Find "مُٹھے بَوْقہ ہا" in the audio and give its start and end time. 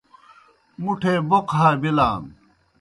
0.83-1.69